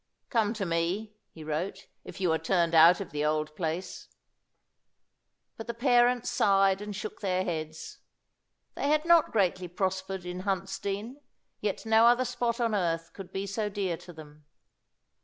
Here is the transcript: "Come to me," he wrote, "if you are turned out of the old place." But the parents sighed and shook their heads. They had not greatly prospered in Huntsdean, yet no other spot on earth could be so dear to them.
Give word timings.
"Come 0.31 0.55
to 0.55 0.65
me," 0.65 1.13
he 1.29 1.43
wrote, 1.43 1.85
"if 2.03 2.19
you 2.19 2.33
are 2.33 2.39
turned 2.39 2.73
out 2.73 2.99
of 3.01 3.11
the 3.11 3.23
old 3.23 3.55
place." 3.55 4.07
But 5.57 5.67
the 5.67 5.75
parents 5.75 6.27
sighed 6.27 6.81
and 6.81 6.95
shook 6.95 7.21
their 7.21 7.43
heads. 7.43 7.99
They 8.73 8.87
had 8.87 9.05
not 9.05 9.31
greatly 9.31 9.67
prospered 9.67 10.25
in 10.25 10.39
Huntsdean, 10.41 11.17
yet 11.59 11.85
no 11.85 12.07
other 12.07 12.25
spot 12.25 12.59
on 12.59 12.73
earth 12.73 13.13
could 13.13 13.31
be 13.31 13.45
so 13.45 13.69
dear 13.69 13.95
to 13.97 14.11
them. 14.11 14.45